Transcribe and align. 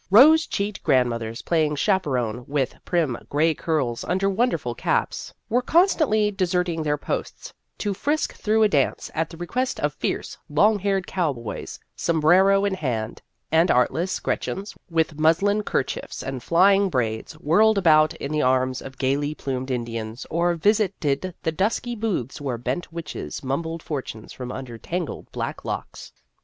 Rosy 0.09 0.47
cheeked 0.49 0.81
grandmothers, 0.81 1.43
playing 1.43 1.75
chaperon 1.75 2.43
with 2.47 2.73
prim 2.85 3.15
gray 3.29 3.53
curls 3.53 4.03
under 4.05 4.27
wonderful 4.27 4.73
caps, 4.73 5.27
Si 5.27 5.31
82 5.31 5.31
Vassar 5.31 5.37
Studies 5.37 5.51
were 5.55 5.61
constantly 5.81 6.31
deserting 6.31 6.81
their 6.81 6.97
posts 6.97 7.53
to 7.77 7.93
frisk 7.93 8.33
through 8.33 8.63
a 8.63 8.67
dance 8.67 9.11
at 9.13 9.29
the 9.29 9.37
request 9.37 9.79
of 9.79 9.93
fierce, 9.93 10.39
long 10.49 10.79
haired 10.79 11.05
cowboys, 11.05 11.79
sombrero 11.95 12.65
in 12.65 12.73
hand; 12.73 13.21
and 13.51 13.69
artless 13.69 14.19
Gretchens, 14.19 14.75
with 14.89 15.19
muslin 15.19 15.61
kerchiefs 15.61 16.23
and 16.23 16.41
flying 16.41 16.89
braids, 16.89 17.33
whirled 17.33 17.77
about 17.77 18.15
in 18.15 18.31
the 18.31 18.41
arms 18.41 18.81
of 18.81 18.97
gayly 18.97 19.35
plumed 19.35 19.69
Indians, 19.69 20.25
or 20.31 20.55
visited 20.55 21.35
the 21.43 21.51
dusky 21.51 21.93
booths 21.95 22.41
where 22.41 22.57
bent 22.57 22.91
witches 22.91 23.43
mumbled 23.43 23.83
fortunes 23.83 24.33
from 24.33 24.51
under 24.51 24.79
tangled 24.79 25.31
black 25.31 25.63
locks. 25.63 26.11